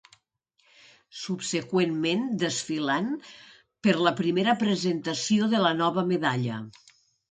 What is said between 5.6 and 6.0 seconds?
la